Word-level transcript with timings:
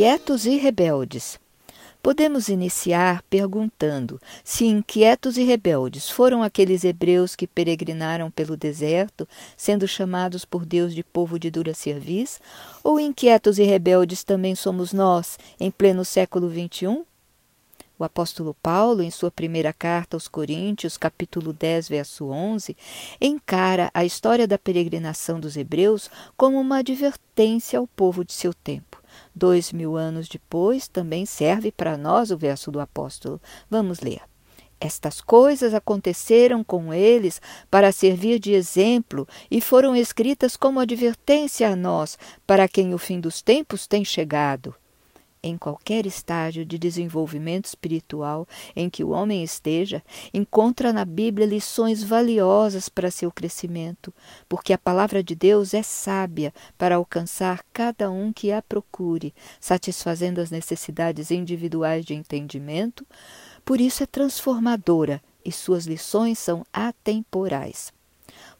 Inquietos 0.00 0.46
e 0.46 0.56
rebeldes. 0.56 1.38
Podemos 2.02 2.48
iniciar 2.48 3.22
perguntando 3.28 4.18
se 4.42 4.64
inquietos 4.64 5.36
e 5.36 5.44
rebeldes 5.44 6.08
foram 6.08 6.42
aqueles 6.42 6.84
hebreus 6.84 7.36
que 7.36 7.46
peregrinaram 7.46 8.30
pelo 8.30 8.56
deserto, 8.56 9.28
sendo 9.58 9.86
chamados 9.86 10.42
por 10.46 10.64
Deus 10.64 10.94
de 10.94 11.04
povo 11.04 11.38
de 11.38 11.50
dura 11.50 11.74
cerviz, 11.74 12.40
ou 12.82 12.98
inquietos 12.98 13.58
e 13.58 13.62
rebeldes 13.62 14.24
também 14.24 14.54
somos 14.54 14.94
nós, 14.94 15.38
em 15.60 15.70
pleno 15.70 16.02
século 16.02 16.48
XXI? 16.48 17.02
O 17.98 18.02
apóstolo 18.02 18.56
Paulo, 18.62 19.02
em 19.02 19.10
sua 19.10 19.30
primeira 19.30 19.70
carta 19.70 20.16
aos 20.16 20.26
Coríntios, 20.26 20.96
capítulo 20.96 21.52
10, 21.52 21.90
verso 21.90 22.24
11, 22.24 22.74
encara 23.20 23.90
a 23.92 24.02
história 24.02 24.48
da 24.48 24.56
peregrinação 24.56 25.38
dos 25.38 25.58
hebreus 25.58 26.10
como 26.38 26.58
uma 26.58 26.78
advertência 26.78 27.78
ao 27.78 27.86
povo 27.86 28.24
de 28.24 28.32
seu 28.32 28.54
tempo. 28.54 28.99
Dois 29.34 29.72
mil 29.72 29.96
anos 29.96 30.28
depois, 30.28 30.88
também 30.88 31.24
serve 31.26 31.70
para 31.70 31.96
nós 31.96 32.30
o 32.30 32.36
verso 32.36 32.70
do 32.70 32.80
apóstolo. 32.80 33.40
Vamos 33.68 34.00
ler. 34.00 34.20
Estas 34.80 35.20
coisas 35.20 35.74
aconteceram 35.74 36.64
com 36.64 36.92
eles 36.94 37.40
para 37.70 37.92
servir 37.92 38.38
de 38.38 38.52
exemplo 38.52 39.28
e 39.50 39.60
foram 39.60 39.94
escritas 39.94 40.56
como 40.56 40.80
advertência 40.80 41.68
a 41.68 41.76
nós, 41.76 42.18
para 42.46 42.66
quem 42.66 42.94
o 42.94 42.98
fim 42.98 43.20
dos 43.20 43.42
tempos 43.42 43.86
tem 43.86 44.04
chegado 44.04 44.74
em 45.42 45.56
qualquer 45.56 46.06
estágio 46.06 46.64
de 46.64 46.78
desenvolvimento 46.78 47.66
espiritual 47.66 48.46
em 48.74 48.90
que 48.90 49.02
o 49.02 49.10
homem 49.10 49.42
esteja, 49.42 50.02
encontra 50.32 50.92
na 50.92 51.04
Bíblia 51.04 51.46
lições 51.46 52.02
valiosas 52.02 52.88
para 52.88 53.10
seu 53.10 53.30
crescimento, 53.30 54.12
porque 54.48 54.72
a 54.72 54.78
palavra 54.78 55.22
de 55.22 55.34
Deus 55.34 55.74
é 55.74 55.82
sábia 55.82 56.52
para 56.76 56.96
alcançar 56.96 57.64
cada 57.72 58.10
um 58.10 58.32
que 58.32 58.52
a 58.52 58.60
procure, 58.60 59.34
satisfazendo 59.58 60.40
as 60.40 60.50
necessidades 60.50 61.30
individuais 61.30 62.04
de 62.04 62.14
entendimento, 62.14 63.06
por 63.64 63.80
isso 63.80 64.02
é 64.02 64.06
transformadora 64.06 65.22
e 65.44 65.50
suas 65.50 65.86
lições 65.86 66.38
são 66.38 66.64
atemporais. 66.72 67.92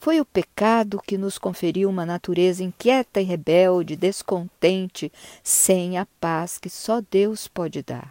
Foi 0.02 0.18
o 0.18 0.24
pecado 0.24 0.98
que 1.06 1.18
nos 1.18 1.36
conferiu 1.36 1.90
uma 1.90 2.06
natureza 2.06 2.64
inquieta 2.64 3.20
e 3.20 3.24
rebelde, 3.24 3.96
descontente, 3.96 5.12
sem 5.44 5.98
a 5.98 6.06
paz 6.18 6.56
que 6.56 6.70
só 6.70 7.02
Deus 7.10 7.46
pode 7.46 7.82
dar. 7.82 8.10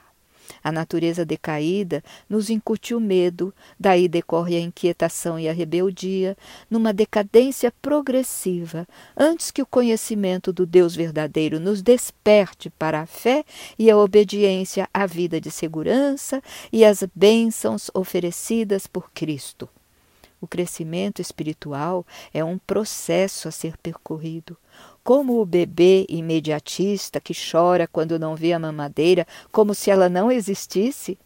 A 0.63 0.71
natureza 0.71 1.25
decaída 1.25 2.03
nos 2.29 2.51
incutiu 2.51 2.99
medo, 2.99 3.51
daí 3.79 4.07
decorre 4.07 4.55
a 4.55 4.59
inquietação 4.59 5.39
e 5.39 5.49
a 5.49 5.51
rebeldia, 5.51 6.37
numa 6.69 6.93
decadência 6.93 7.73
progressiva, 7.81 8.87
antes 9.17 9.49
que 9.49 9.63
o 9.63 9.65
conhecimento 9.65 10.53
do 10.53 10.67
Deus 10.67 10.95
verdadeiro 10.95 11.59
nos 11.59 11.81
desperte 11.81 12.69
para 12.69 13.01
a 13.01 13.07
fé 13.07 13.43
e 13.79 13.89
a 13.89 13.97
obediência 13.97 14.87
à 14.93 15.07
vida 15.07 15.41
de 15.41 15.49
segurança 15.49 16.39
e 16.71 16.85
às 16.85 17.03
bênçãos 17.15 17.89
oferecidas 17.95 18.85
por 18.85 19.09
Cristo. 19.11 19.67
O 20.41 20.47
crescimento 20.47 21.21
espiritual 21.21 22.05
é 22.33 22.43
um 22.43 22.57
processo 22.57 23.47
a 23.47 23.51
ser 23.51 23.77
percorrido. 23.77 24.57
Como 25.03 25.41
o 25.41 25.45
bebê 25.45 26.05
imediatista 26.07 27.19
que 27.19 27.33
chora 27.33 27.87
quando 27.87 28.19
não 28.19 28.35
vê 28.35 28.53
a 28.53 28.59
mamadeira, 28.59 29.27
como 29.51 29.73
se 29.73 29.91
ela 29.91 30.07
não 30.07 30.31
existisse, 30.31 31.17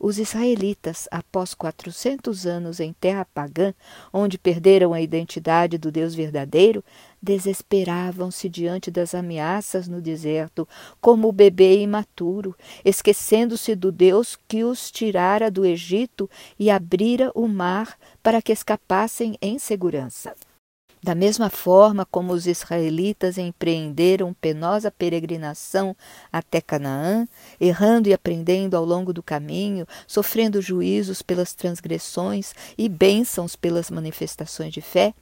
os 0.00 0.18
israelitas, 0.18 1.06
após 1.10 1.52
400 1.52 2.46
anos 2.46 2.80
em 2.80 2.90
terra 2.94 3.26
pagã, 3.34 3.74
onde 4.10 4.38
perderam 4.38 4.94
a 4.94 5.00
identidade 5.02 5.76
do 5.76 5.92
Deus 5.92 6.14
verdadeiro, 6.14 6.82
desesperavam-se 7.22 8.48
diante 8.48 8.90
das 8.90 9.14
ameaças 9.14 9.86
no 9.86 10.00
deserto, 10.00 10.66
como 11.02 11.28
o 11.28 11.32
bebê 11.32 11.82
imaturo, 11.82 12.56
esquecendo-se 12.82 13.76
do 13.76 13.92
Deus 13.92 14.38
que 14.48 14.64
os 14.64 14.90
tirara 14.90 15.50
do 15.50 15.66
Egito 15.66 16.30
e 16.58 16.70
abrira 16.70 17.30
o 17.34 17.46
mar 17.46 17.98
para 18.22 18.40
que 18.40 18.52
escapassem 18.52 19.36
em 19.42 19.58
segurança. 19.58 20.34
Da 21.02 21.14
mesma 21.14 21.48
forma 21.48 22.04
como 22.04 22.34
os 22.34 22.46
israelitas 22.46 23.38
empreenderam 23.38 24.34
penosa 24.34 24.90
peregrinação 24.90 25.96
até 26.30 26.60
Canaã, 26.60 27.26
errando 27.58 28.08
e 28.08 28.12
aprendendo 28.12 28.76
ao 28.76 28.84
longo 28.84 29.10
do 29.10 29.22
caminho, 29.22 29.86
sofrendo 30.06 30.60
juízos 30.60 31.22
pelas 31.22 31.54
transgressões 31.54 32.52
e 32.76 32.86
bênçãos 32.86 33.56
pelas 33.56 33.90
manifestações 33.90 34.74
de 34.74 34.82
fé, 34.82 35.14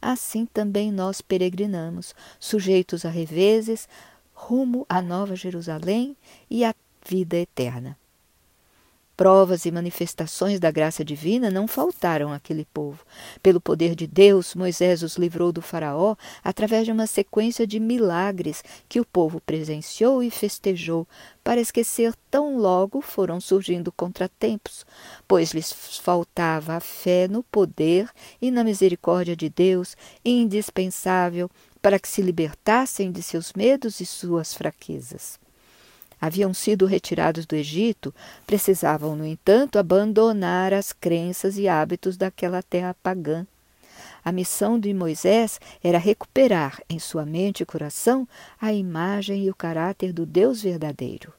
assim 0.00 0.46
também 0.46 0.90
nós 0.90 1.20
peregrinamos, 1.20 2.14
sujeitos 2.40 3.04
a 3.04 3.10
reveses, 3.10 3.86
rumo 4.32 4.86
à 4.88 5.02
Nova 5.02 5.36
Jerusalém 5.36 6.16
e 6.48 6.64
à 6.64 6.74
vida 7.06 7.36
eterna. 7.36 7.96
Provas 9.16 9.64
e 9.64 9.70
manifestações 9.70 10.60
da 10.60 10.70
graça 10.70 11.02
divina 11.02 11.50
não 11.50 11.66
faltaram 11.66 12.34
àquele 12.34 12.66
povo. 12.66 13.02
Pelo 13.42 13.58
poder 13.58 13.94
de 13.94 14.06
Deus, 14.06 14.54
Moisés 14.54 15.02
os 15.02 15.16
livrou 15.16 15.50
do 15.50 15.62
Faraó 15.62 16.16
através 16.44 16.84
de 16.84 16.92
uma 16.92 17.06
sequência 17.06 17.66
de 17.66 17.80
milagres 17.80 18.62
que 18.86 19.00
o 19.00 19.06
povo 19.06 19.40
presenciou 19.40 20.22
e 20.22 20.30
festejou, 20.30 21.08
para 21.42 21.62
esquecer 21.62 22.14
tão 22.30 22.58
logo 22.58 23.00
foram 23.00 23.40
surgindo 23.40 23.90
contratempos, 23.90 24.84
pois 25.26 25.52
lhes 25.52 25.72
faltava 25.72 26.74
a 26.74 26.80
fé 26.80 27.26
no 27.26 27.42
poder 27.42 28.10
e 28.42 28.50
na 28.50 28.62
misericórdia 28.62 29.34
de 29.34 29.48
Deus, 29.48 29.96
indispensável 30.22 31.50
para 31.80 31.98
que 31.98 32.08
se 32.08 32.20
libertassem 32.20 33.10
de 33.10 33.22
seus 33.22 33.54
medos 33.54 33.98
e 33.98 34.04
suas 34.04 34.52
fraquezas 34.52 35.38
haviam 36.20 36.52
sido 36.54 36.86
retirados 36.86 37.46
do 37.46 37.54
Egito, 37.54 38.14
precisavam, 38.46 39.14
no 39.14 39.26
entanto, 39.26 39.78
abandonar 39.78 40.72
as 40.72 40.92
crenças 40.92 41.58
e 41.58 41.68
hábitos 41.68 42.16
daquela 42.16 42.62
terra 42.62 42.94
pagã. 43.02 43.46
A 44.24 44.32
missão 44.32 44.78
de 44.78 44.92
Moisés 44.92 45.60
era 45.82 45.98
recuperar 45.98 46.82
em 46.88 46.98
sua 46.98 47.24
mente 47.24 47.62
e 47.62 47.66
coração 47.66 48.26
a 48.60 48.72
imagem 48.72 49.44
e 49.44 49.50
o 49.50 49.54
caráter 49.54 50.12
do 50.12 50.26
Deus 50.26 50.60
verdadeiro. 50.62 51.32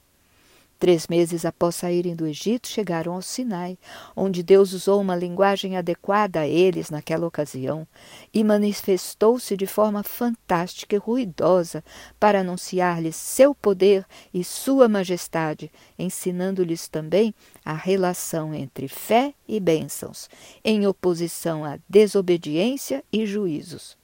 Três 0.80 1.08
meses 1.08 1.44
após 1.44 1.76
saírem 1.76 2.16
do 2.16 2.28
Egito, 2.28 2.68
chegaram 2.68 3.14
ao 3.14 3.22
Sinai, 3.22 3.80
onde 4.16 4.44
Deus 4.44 4.74
usou 4.74 5.02
uma 5.02 5.16
linguagem 5.16 5.76
adequada 5.76 6.42
a 6.42 6.48
eles 6.48 6.92
naquela 6.92 7.26
ocasião 7.26 7.88
e 8.32 8.44
manifestou-se 8.44 9.58
de 9.58 9.66
forma 9.66 10.04
fantástica 10.04 10.96
e 10.96 11.00
ruidosa 11.00 11.84
para 12.20 12.42
anunciar-lhes 12.42 13.16
seu 13.16 13.56
poder 13.56 14.06
e 14.32 14.44
sua 14.44 14.88
majestade, 14.88 15.72
ensinando-lhes 15.98 16.88
também 16.88 17.34
a 17.66 17.74
relação 17.74 18.54
entre 18.54 18.88
fé 18.88 19.34
e 19.48 19.60
bênçãos, 19.60 20.30
em 20.64 20.86
oposição 20.86 21.66
à 21.66 21.80
desobediência 21.90 23.04
e 23.12 23.26
juízos. 23.26 23.98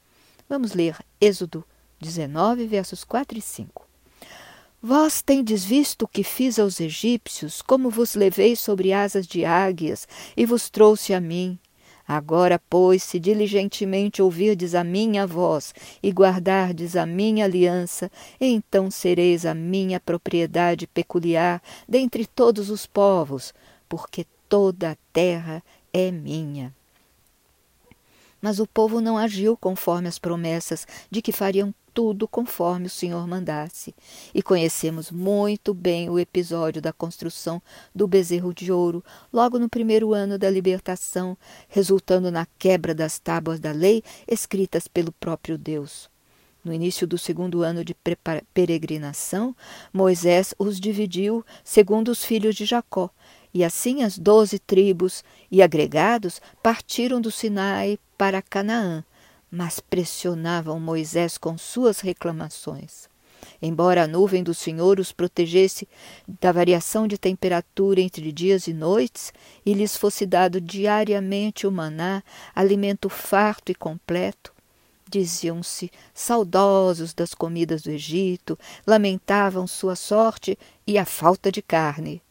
Vamos 0.50 0.74
ler 0.74 0.98
Êxodo 1.22 1.64
19, 2.00 2.66
versos 2.66 3.04
4 3.04 3.38
e 3.38 3.42
5. 3.42 3.83
Vós 4.86 5.22
tendes 5.22 5.64
visto 5.64 6.02
o 6.02 6.08
que 6.10 6.26
fiz 6.26 6.60
aos 6.60 6.82
egípcios, 6.82 7.62
como 7.62 7.90
vos 7.90 8.16
levei 8.16 8.54
sobre 8.54 8.92
asas 8.92 9.26
de 9.26 9.46
águias 9.46 10.06
e 10.36 10.46
vos 10.46 10.70
trouxe 10.70 11.14
a 11.14 11.22
mim. 11.22 11.58
Agora, 12.06 12.62
pois, 12.70 13.02
se 13.02 13.18
diligentemente 13.18 14.22
ouvirdes 14.22 14.76
a 14.76 14.84
minha 14.84 15.26
voz 15.26 15.74
e 16.04 16.12
guardardes 16.12 16.98
a 16.98 17.06
minha 17.06 17.46
aliança, 17.46 18.12
então 18.42 18.92
sereis 18.92 19.46
a 19.46 19.54
minha 19.54 20.02
propriedade 20.02 20.86
peculiar 20.86 21.64
dentre 21.88 22.26
todos 22.26 22.70
os 22.70 22.86
povos, 22.86 23.54
porque 23.88 24.28
toda 24.50 24.92
a 24.92 24.98
terra 25.14 25.64
é 25.94 26.12
minha. 26.12 26.76
Mas 28.42 28.60
o 28.60 28.68
povo 28.68 29.00
não 29.00 29.18
agiu 29.18 29.56
conforme 29.56 30.10
as 30.10 30.20
promessas 30.20 30.86
de 31.10 31.22
que 31.22 31.32
fariam 31.32 31.74
tudo 31.94 32.28
conforme 32.28 32.88
o 32.88 32.90
Senhor 32.90 33.28
mandasse. 33.28 33.94
E 34.34 34.42
conhecemos 34.42 35.12
muito 35.12 35.74
bem 35.74 36.10
o 36.10 36.18
episódio 36.18 36.82
da 36.82 36.92
construção 36.92 37.62
do 37.94 38.08
bezerro 38.08 38.54
de 38.54 38.72
ouro, 38.72 39.04
logo 39.32 39.60
no 39.60 39.70
primeiro 39.70 40.14
ano 40.14 40.38
da 40.38 40.50
libertação, 40.50 41.38
resultando 41.70 42.32
na 42.32 42.48
quebra 42.58 42.96
das 42.96 43.20
tábuas 43.20 43.60
da 43.60 43.72
lei 43.72 44.04
escritas 44.28 44.88
pelo 44.88 45.12
próprio 45.12 45.58
Deus. 45.58 46.10
No 46.64 46.74
início 46.74 47.06
do 47.06 47.18
segundo 47.18 47.62
ano 47.62 47.84
de 47.84 47.94
peregrinação, 48.54 49.54
Moisés 49.92 50.56
os 50.58 50.80
dividiu 50.80 51.46
segundo 51.64 52.10
os 52.10 52.24
filhos 52.24 52.56
de 52.56 52.64
Jacó, 52.64 53.10
e 53.54 53.64
assim 53.64 54.02
as 54.02 54.18
doze 54.18 54.58
tribos 54.58 55.24
e 55.52 55.62
agregados 55.62 56.42
partiram 56.64 57.20
do 57.20 57.30
Sinai 57.30 58.00
para 58.18 58.42
Canaã, 58.42 59.04
mas 59.54 59.80
pressionavam 59.80 60.80
Moisés 60.80 61.38
com 61.38 61.60
suas 61.60 62.00
reclamações. 62.00 63.08
Embora 63.62 64.04
a 64.04 64.08
nuvem 64.08 64.42
do 64.42 64.52
Senhor 64.52 65.00
os 65.00 65.12
protegesse 65.12 65.88
da 66.42 66.52
variação 66.52 67.08
de 67.08 67.20
temperatura 67.20 68.02
entre 68.02 68.32
dias 68.32 68.66
e 68.66 68.74
noites, 68.74 69.32
e 69.64 69.76
lhes 69.76 69.96
fosse 69.96 70.26
dado 70.26 70.60
diariamente 70.60 71.68
o 71.68 71.72
maná, 71.72 72.24
alimento 72.56 73.10
farto 73.10 73.72
e 73.72 73.76
completo, 73.76 74.52
diziam-se 75.08 75.92
saudosos 76.16 77.14
das 77.14 77.36
comidas 77.36 77.84
do 77.84 77.92
Egito, 77.92 78.58
lamentavam 78.88 79.68
sua 79.68 79.96
sorte 79.96 80.58
e 80.88 80.98
a 80.98 81.06
falta 81.06 81.52
de 81.52 81.62
carne. 81.62 82.24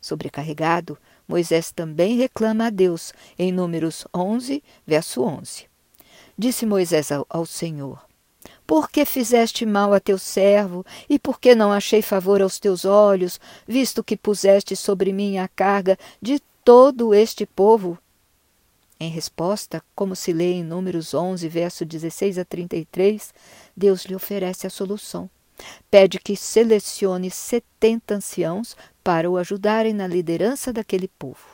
Sobrecarregado, 0.00 0.96
Moisés 1.28 1.70
também 1.70 2.16
reclama 2.16 2.68
a 2.68 2.70
Deus, 2.70 3.12
em 3.38 3.52
Números 3.52 4.06
11, 4.14 4.64
verso 4.86 5.22
11. 5.22 5.73
Disse 6.36 6.66
Moisés 6.66 7.10
ao, 7.12 7.46
Senhor: 7.46 8.04
Por 8.66 8.90
que 8.90 9.04
fizeste 9.04 9.64
mal 9.64 9.94
a 9.94 10.00
teu 10.00 10.18
servo, 10.18 10.84
e 11.08 11.18
por 11.18 11.38
que 11.38 11.54
não 11.54 11.70
achei 11.70 12.02
favor 12.02 12.42
aos 12.42 12.58
teus 12.58 12.84
olhos, 12.84 13.40
visto 13.66 14.02
que 14.02 14.16
puseste 14.16 14.74
sobre 14.74 15.12
mim 15.12 15.38
a 15.38 15.46
carga 15.46 15.96
de 16.20 16.40
todo 16.64 17.14
este 17.14 17.46
povo? 17.46 17.96
Em 18.98 19.10
resposta, 19.10 19.82
como 19.94 20.16
se 20.16 20.32
lê 20.32 20.54
em 20.54 20.64
Números 20.64 21.14
11, 21.14 21.48
verso 21.48 21.84
16 21.84 22.38
a 22.38 22.44
33, 22.44 23.34
Deus 23.76 24.04
lhe 24.04 24.14
oferece 24.14 24.66
a 24.66 24.70
solução. 24.70 25.28
Pede 25.90 26.18
que 26.18 26.36
selecione 26.36 27.30
setenta 27.30 28.14
anciãos 28.14 28.76
para 29.04 29.30
o 29.30 29.36
ajudarem 29.36 29.92
na 29.92 30.06
liderança 30.06 30.72
daquele 30.72 31.06
povo. 31.06 31.53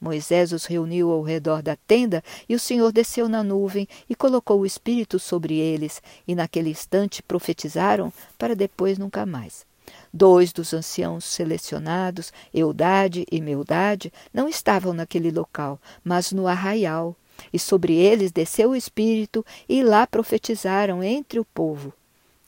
Moisés 0.00 0.52
os 0.52 0.64
reuniu 0.66 1.10
ao 1.10 1.22
redor 1.22 1.62
da 1.62 1.76
tenda, 1.76 2.22
e 2.48 2.54
o 2.54 2.60
Senhor 2.60 2.92
desceu 2.92 3.28
na 3.28 3.42
nuvem 3.42 3.88
e 4.08 4.14
colocou 4.14 4.60
o 4.60 4.66
Espírito 4.66 5.18
sobre 5.18 5.54
eles, 5.58 6.02
e 6.28 6.34
naquele 6.34 6.70
instante 6.70 7.22
profetizaram, 7.22 8.12
para 8.38 8.54
depois 8.54 8.98
nunca 8.98 9.24
mais. 9.24 9.64
Dois 10.12 10.52
dos 10.52 10.74
anciãos 10.74 11.24
selecionados, 11.24 12.32
Eudade 12.52 13.24
e 13.30 13.40
Meudade, 13.40 14.12
não 14.32 14.48
estavam 14.48 14.92
naquele 14.92 15.30
local, 15.30 15.78
mas 16.04 16.32
no 16.32 16.46
arraial. 16.46 17.14
E 17.52 17.58
sobre 17.58 17.94
eles 17.94 18.32
desceu 18.32 18.70
o 18.70 18.76
Espírito, 18.76 19.44
e 19.68 19.82
lá 19.82 20.06
profetizaram 20.06 21.02
entre 21.02 21.38
o 21.38 21.44
povo. 21.44 21.92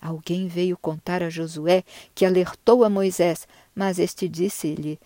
Alguém 0.01 0.47
veio 0.47 0.79
contar 0.79 1.23
a 1.23 1.29
Josué 1.29 1.83
que 2.15 2.25
alertou 2.25 2.85
a 2.85 2.91
Moisés, 2.91 3.49
mas 3.75 3.99
este 3.99 4.29
disse-lhe 4.29 4.99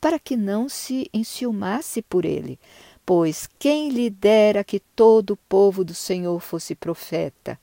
para 0.00 0.18
que 0.18 0.36
não 0.36 0.68
se 0.68 1.08
enciumasse 1.12 2.02
por 2.02 2.24
ele, 2.24 2.58
pois 3.04 3.48
quem 3.58 3.88
lhe 3.88 4.10
dera 4.10 4.62
que 4.62 4.80
todo 4.80 5.30
o 5.30 5.36
povo 5.36 5.84
do 5.84 5.94
Senhor 5.94 6.38
fosse 6.40 6.74
profeta. 6.74 7.58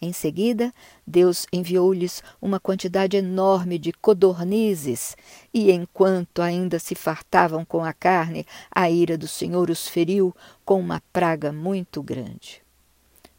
Em 0.00 0.12
seguida, 0.12 0.72
Deus 1.04 1.44
enviou-lhes 1.52 2.22
uma 2.40 2.60
quantidade 2.60 3.16
enorme 3.16 3.78
de 3.78 3.92
codornizes, 3.92 5.16
e 5.52 5.72
enquanto 5.72 6.40
ainda 6.40 6.78
se 6.78 6.94
fartavam 6.94 7.64
com 7.64 7.82
a 7.82 7.92
carne, 7.92 8.46
a 8.70 8.88
ira 8.88 9.18
do 9.18 9.26
Senhor 9.26 9.70
os 9.70 9.88
feriu 9.88 10.32
com 10.64 10.78
uma 10.78 11.02
praga 11.12 11.52
muito 11.52 12.00
grande 12.00 12.67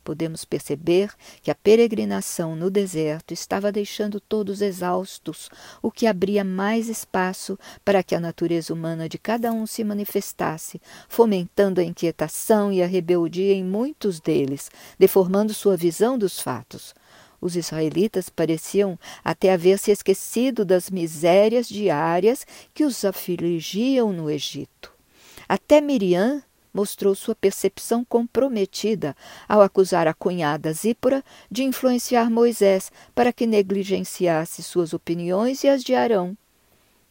podemos 0.04 0.46
perceber 0.46 1.12
que 1.42 1.52
a 1.52 1.56
peregrinação 1.56 2.56
no 2.56 2.70
deserto 2.70 3.34
estava 3.34 3.72
deixando 3.72 4.20
todos 4.20 4.62
exaustos, 4.62 5.50
o 5.82 5.92
que 5.92 6.08
abria 6.08 6.44
mais 6.44 6.90
espaço 6.90 7.58
para 7.84 8.04
que 8.04 8.16
a 8.16 8.20
natureza 8.20 8.74
humana 8.74 9.08
de 9.08 9.18
cada 9.18 9.52
um 9.52 9.66
se 9.66 9.84
manifestasse, 9.84 10.82
fomentando 11.08 11.80
a 11.80 11.84
inquietação 11.84 12.72
e 12.72 12.82
a 12.82 12.88
rebeldia 12.88 13.54
em 13.54 13.64
muitos 13.64 14.20
deles, 14.20 14.70
deformando 14.98 15.54
sua 15.54 15.78
visão 15.78 16.18
dos 16.18 16.40
fatos. 16.40 16.94
Os 17.42 17.56
israelitas 17.56 18.30
pareciam 18.30 19.00
até 19.24 19.54
haver 19.54 19.80
se 19.80 19.92
esquecido 19.92 20.66
das 20.66 20.90
misérias 20.90 21.68
diárias 21.68 22.46
que 22.74 22.84
os 22.84 23.06
afligiam 23.06 24.12
no 24.12 24.30
Egito. 24.30 24.92
Até 25.48 25.80
Miriam, 25.80 26.44
mostrou 26.74 27.16
sua 27.16 27.36
percepção 27.36 28.06
comprometida 28.06 29.16
ao 29.48 29.62
acusar 29.62 30.08
a 30.08 30.14
cunhada 30.14 30.72
Zípora 30.74 31.24
de 31.50 31.64
influenciar 31.64 32.30
Moisés 32.30 32.92
para 33.14 33.34
que 33.34 33.48
negligenciasse 33.48 34.64
suas 34.64 34.94
opiniões 34.94 35.64
e 35.64 35.68
as 35.68 35.84
de 35.84 35.96
Arão. 35.96 36.38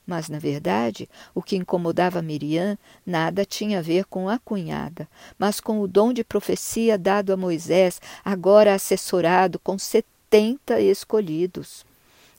Mas, 0.07 0.31
na 0.31 0.39
verdade, 0.39 1.07
o 1.35 1.43
que 1.43 1.55
incomodava 1.55 2.23
Miriam 2.23 2.79
nada 3.05 3.45
tinha 3.45 3.81
a 3.81 3.83
ver 3.83 4.07
com 4.07 4.27
a 4.27 4.39
cunhada, 4.39 5.07
mas 5.39 5.61
com 5.61 5.81
o 5.81 5.87
dom 5.87 6.15
de 6.15 6.25
profecia 6.25 6.97
dado 6.97 7.31
a 7.31 7.37
Moisés, 7.37 8.01
agora 8.25 8.73
assessorado 8.73 9.59
com 9.59 9.79
setenta 9.79 10.81
escolhidos. 10.81 11.85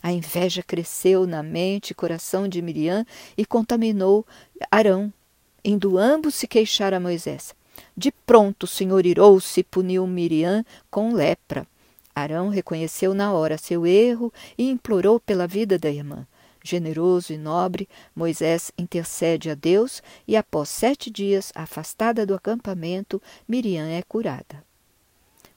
A 0.01 0.11
inveja 0.11 0.63
cresceu 0.63 1.27
na 1.27 1.43
mente 1.43 1.91
e 1.91 1.93
coração 1.93 2.47
de 2.47 2.59
Miriam 2.59 3.05
e 3.37 3.45
contaminou 3.45 4.25
Arão, 4.71 5.13
indo 5.63 5.97
ambos 5.97 6.35
se 6.35 6.47
queixar 6.47 6.93
a 6.93 6.99
Moisés. 6.99 7.53
De 7.95 8.11
pronto 8.11 8.63
o 8.63 8.67
Senhor 8.67 9.05
irou-se 9.05 9.59
e 9.59 9.63
puniu 9.63 10.05
Miriam 10.05 10.65
com 10.89 11.13
lepra. 11.13 11.65
Arão 12.13 12.49
reconheceu 12.49 13.13
na 13.13 13.31
hora 13.33 13.57
seu 13.57 13.85
erro 13.85 14.33
e 14.57 14.69
implorou 14.69 15.19
pela 15.19 15.47
vida 15.47 15.77
da 15.77 15.89
irmã. 15.89 16.27
Generoso 16.63 17.31
e 17.31 17.37
nobre, 17.37 17.87
Moisés 18.13 18.71
intercede 18.77 19.49
a 19.49 19.55
Deus 19.55 20.03
e, 20.27 20.35
após 20.35 20.67
sete 20.69 21.09
dias, 21.09 21.51
afastada 21.55 22.25
do 22.25 22.35
acampamento, 22.35 23.21
Miriam 23.47 23.87
é 23.87 24.01
curada. 24.01 24.68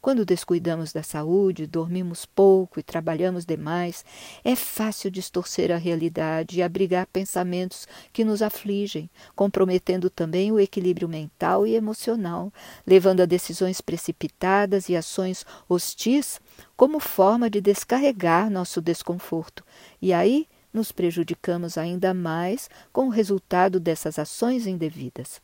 Quando 0.02 0.26
descuidamos 0.26 0.92
da 0.92 1.04
saúde, 1.04 1.64
dormimos 1.64 2.26
pouco 2.26 2.80
e 2.80 2.82
trabalhamos 2.82 3.46
demais, 3.46 4.04
é 4.42 4.56
fácil 4.56 5.12
distorcer 5.12 5.70
a 5.70 5.76
realidade 5.76 6.58
e 6.58 6.62
abrigar 6.62 7.06
pensamentos 7.06 7.86
que 8.12 8.24
nos 8.24 8.42
afligem, 8.42 9.08
comprometendo 9.36 10.10
também 10.10 10.50
o 10.50 10.58
equilíbrio 10.58 11.08
mental 11.08 11.64
e 11.64 11.76
emocional, 11.76 12.52
levando 12.84 13.20
a 13.20 13.26
decisões 13.26 13.80
precipitadas 13.80 14.88
e 14.88 14.96
ações 14.96 15.46
hostis 15.68 16.40
como 16.76 16.98
forma 16.98 17.48
de 17.48 17.60
descarregar 17.60 18.50
nosso 18.50 18.82
desconforto. 18.82 19.64
E 20.00 20.12
aí 20.12 20.48
nos 20.72 20.90
prejudicamos 20.90 21.78
ainda 21.78 22.12
mais 22.12 22.68
com 22.92 23.06
o 23.06 23.10
resultado 23.10 23.78
dessas 23.78 24.18
ações 24.18 24.66
indevidas. 24.66 25.40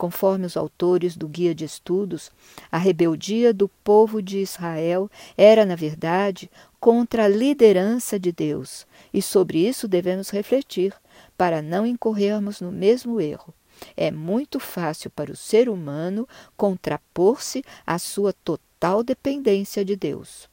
Conforme 0.00 0.46
os 0.46 0.56
autores 0.56 1.14
do 1.14 1.28
Guia 1.28 1.54
de 1.54 1.66
Estudos, 1.66 2.32
a 2.72 2.78
rebeldia 2.78 3.52
do 3.52 3.68
povo 3.68 4.22
de 4.22 4.38
Israel 4.38 5.10
era, 5.36 5.66
na 5.66 5.76
verdade, 5.76 6.50
contra 6.80 7.26
a 7.26 7.28
liderança 7.28 8.18
de 8.18 8.32
Deus, 8.32 8.86
e 9.12 9.20
sobre 9.20 9.58
isso 9.58 9.86
devemos 9.86 10.30
refletir, 10.30 10.94
para 11.36 11.60
não 11.60 11.84
incorrermos 11.84 12.62
no 12.62 12.72
mesmo 12.72 13.20
erro. 13.20 13.52
É 13.94 14.10
muito 14.10 14.58
fácil 14.58 15.10
para 15.10 15.30
o 15.30 15.36
ser 15.36 15.68
humano 15.68 16.26
contrapor-se 16.56 17.62
à 17.86 17.98
sua 17.98 18.32
total 18.32 19.02
dependência 19.02 19.84
de 19.84 19.96
Deus. 19.96 20.49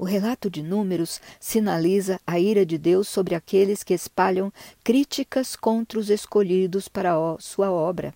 O 0.00 0.04
relato 0.04 0.48
de 0.48 0.62
Números 0.62 1.20
sinaliza 1.40 2.20
a 2.24 2.38
ira 2.38 2.64
de 2.64 2.78
Deus 2.78 3.08
sobre 3.08 3.34
aqueles 3.34 3.82
que 3.82 3.92
espalham 3.92 4.52
críticas 4.84 5.56
contra 5.56 5.98
os 5.98 6.08
escolhidos 6.08 6.86
para 6.86 7.16
sua 7.40 7.72
obra. 7.72 8.14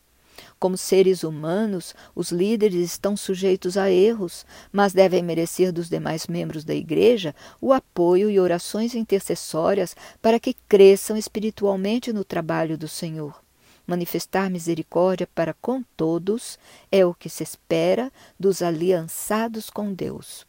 Como 0.60 0.76
seres 0.76 1.24
humanos, 1.24 1.92
os 2.14 2.30
líderes 2.30 2.92
estão 2.92 3.16
sujeitos 3.16 3.76
a 3.76 3.90
erros, 3.90 4.46
mas 4.70 4.92
devem 4.92 5.24
merecer 5.24 5.72
dos 5.72 5.88
demais 5.88 6.28
membros 6.28 6.62
da 6.62 6.72
Igreja 6.72 7.34
o 7.60 7.72
apoio 7.72 8.30
e 8.30 8.38
orações 8.38 8.94
intercessórias 8.94 9.96
para 10.22 10.38
que 10.38 10.54
cresçam 10.68 11.16
espiritualmente 11.16 12.12
no 12.12 12.22
trabalho 12.22 12.78
do 12.78 12.86
Senhor. 12.86 13.42
Manifestar 13.84 14.48
misericórdia 14.48 15.28
para 15.34 15.52
com 15.52 15.82
todos 15.96 16.60
é 16.92 17.04
o 17.04 17.12
que 17.12 17.28
se 17.28 17.42
espera 17.42 18.12
dos 18.38 18.62
aliançados 18.62 19.68
com 19.68 19.92
Deus. 19.92 20.46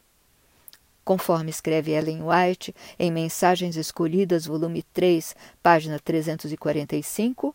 Conforme 1.04 1.50
escreve 1.50 1.92
Ellen 1.92 2.22
White 2.22 2.74
em 2.98 3.12
Mensagens 3.12 3.76
Escolhidas, 3.76 4.46
volume 4.46 4.82
3, 4.94 5.36
página 5.62 5.98
345, 5.98 7.54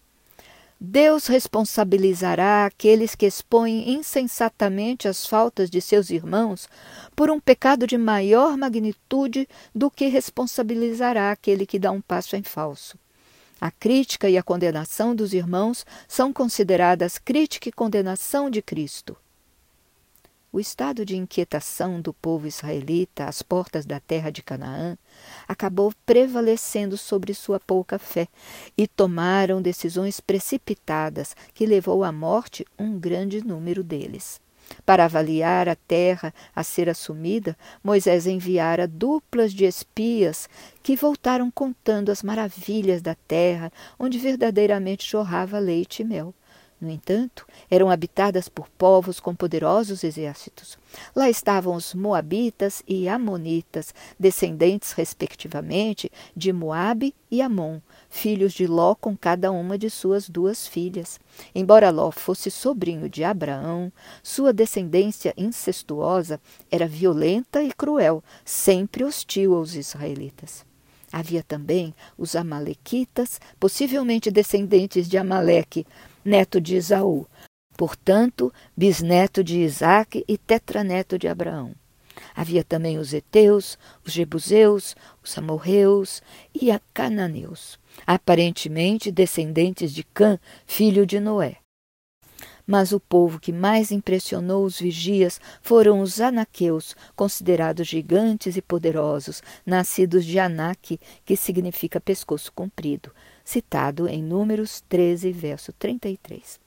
Deus 0.80 1.28
responsabilizará 1.28 2.66
aqueles 2.66 3.16
que 3.16 3.26
expõem 3.26 3.90
insensatamente 3.90 5.08
as 5.08 5.26
faltas 5.26 5.70
de 5.70 5.82
seus 5.82 6.10
irmãos 6.10 6.70
por 7.16 7.30
um 7.30 7.40
pecado 7.40 7.86
de 7.86 7.98
maior 7.98 8.56
magnitude 8.56 9.50
do 9.76 9.90
que 9.92 10.08
responsabilizará 10.08 11.32
aquele 11.32 11.66
que 11.66 11.80
dá 11.80 11.92
um 11.92 12.00
passo 12.00 12.36
em 12.36 12.44
falso. 12.44 12.98
A 13.60 13.72
crítica 13.72 14.30
e 14.30 14.38
a 14.38 14.44
condenação 14.44 15.14
dos 15.14 15.34
irmãos 15.34 15.86
são 16.08 16.32
consideradas 16.32 17.18
crítica 17.18 17.68
e 17.68 17.74
condenação 17.74 18.50
de 18.50 18.62
Cristo. 18.62 19.18
O 20.52 20.60
estado 20.60 21.06
de 21.06 21.16
inquietação 21.16 22.02
do 22.02 22.12
povo 22.12 22.48
israelita 22.48 23.26
às 23.26 23.44
portas 23.44 23.86
da 23.86 24.00
terra 24.00 24.32
de 24.32 24.42
Canaã 24.42 24.98
acabou 25.48 25.94
prevalecendo 26.08 26.98
sobre 26.98 27.36
sua 27.36 27.60
pouca 27.60 28.00
fé 28.00 28.28
e 28.76 28.88
tomaram 28.88 29.62
decisões 29.62 30.20
precipitadas 30.20 31.36
que 31.54 31.68
levou 31.68 32.04
à 32.04 32.12
morte 32.12 32.66
um 32.80 32.98
grande 32.98 33.46
número 33.46 33.84
deles. 33.84 34.42
Para 34.84 35.06
avaliar 35.06 35.70
a 35.70 35.76
terra 35.76 36.34
a 36.56 36.64
ser 36.64 36.90
assumida, 36.90 37.56
Moisés 37.84 38.26
enviara 38.26 38.88
duplas 38.88 39.54
de 39.54 39.66
espias 39.66 40.50
que 40.82 40.96
voltaram 40.96 41.52
contando 41.52 42.12
as 42.12 42.24
maravilhas 42.24 43.04
da 43.04 43.14
terra 43.14 43.72
onde 44.00 44.18
verdadeiramente 44.18 45.08
jorrava 45.08 45.60
leite 45.60 46.02
e 46.02 46.06
mel. 46.06 46.34
No 46.82 46.90
entanto, 46.90 47.46
eram 47.70 47.90
habitadas 47.90 48.48
por 48.48 48.70
povos 48.70 49.20
com 49.20 49.36
poderosos 49.36 50.02
exércitos. 50.02 50.78
Lá 51.14 51.30
estavam 51.30 51.76
os 51.76 51.94
Moabitas 51.94 52.82
e 52.88 53.10
Amonitas, 53.10 53.94
descendentes, 54.18 54.94
respectivamente, 54.94 56.10
de 56.34 56.54
Moabe 56.54 57.14
e 57.30 57.42
Amon, 57.42 57.82
filhos 58.10 58.54
de 58.54 58.66
Ló 58.66 58.96
com 58.96 59.16
cada 59.16 59.52
uma 59.52 59.78
de 59.78 59.90
suas 59.90 60.30
duas 60.30 60.68
filhas. 60.68 61.20
Embora 61.54 61.90
Ló 61.90 62.12
fosse 62.12 62.50
sobrinho 62.50 63.10
de 63.10 63.26
Abraão, 63.26 63.92
sua 64.24 64.54
descendência 64.54 65.34
incestuosa 65.36 66.40
era 66.72 66.88
violenta 66.88 67.62
e 67.62 67.74
cruel, 67.74 68.24
sempre 68.46 69.04
hostil 69.04 69.54
aos 69.54 69.76
israelitas. 69.76 70.66
Havia 71.12 71.42
também 71.42 71.94
os 72.18 72.36
Amalequitas, 72.36 73.42
possivelmente 73.60 74.30
descendentes 74.30 75.10
de 75.10 75.18
Amaleque, 75.18 75.86
neto 76.30 76.62
de 76.62 76.76
Esaú, 76.76 77.28
portanto, 77.76 78.54
bisneto 78.78 79.44
de 79.44 79.60
Isaque 79.62 80.24
e 80.28 80.38
tetraneto 80.38 81.18
de 81.18 81.28
Abraão. 81.28 81.74
Havia 82.36 82.64
também 82.64 82.98
os 83.00 83.14
Eteus, 83.14 83.78
os 84.06 84.14
Jebuseus, 84.14 84.96
os 85.24 85.38
Amorreus 85.38 86.22
e 86.54 86.70
a 86.70 86.80
Cananeus, 86.94 87.80
aparentemente 88.06 89.12
descendentes 89.12 89.92
de 89.92 90.04
Cã, 90.04 90.40
filho 90.68 91.06
de 91.06 91.20
Noé. 91.20 91.58
Mas 92.72 92.92
o 92.92 93.00
povo 93.00 93.40
que 93.40 93.52
mais 93.52 93.92
impressionou 93.92 94.64
os 94.64 94.80
vigias 94.80 95.42
foram 95.60 96.02
os 96.02 96.22
anaqueus, 96.22 96.96
considerados 97.16 97.88
gigantes 97.88 98.56
e 98.56 98.62
poderosos, 98.62 99.42
nascidos 99.66 100.24
de 100.24 100.38
Anak, 100.38 101.00
que 101.26 101.36
significa 101.36 102.00
pescoço 102.00 102.52
comprido, 102.54 103.12
citado 103.44 104.08
em 104.08 104.22
Números 104.22 104.84
13, 104.88 105.32
verso 105.32 105.74
33. 105.74 106.60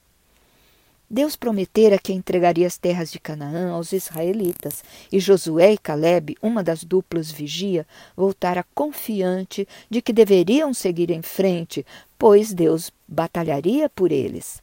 Deus 1.09 1.37
prometera 1.37 1.97
que 1.97 2.11
entregaria 2.11 2.67
as 2.67 2.77
terras 2.77 3.09
de 3.09 3.17
Canaã 3.17 3.71
aos 3.71 3.93
israelitas, 3.93 4.83
e 5.09 5.21
Josué 5.21 5.71
e 5.71 5.77
Caleb, 5.77 6.35
uma 6.41 6.61
das 6.61 6.83
duplas 6.83 7.31
vigia, 7.31 7.87
voltara 8.13 8.65
confiante 8.75 9.65
de 9.89 10.01
que 10.01 10.11
deveriam 10.11 10.73
seguir 10.73 11.11
em 11.11 11.21
frente, 11.21 11.85
pois 12.19 12.53
Deus 12.53 12.91
batalharia 13.07 13.87
por 13.87 14.11
eles. 14.11 14.62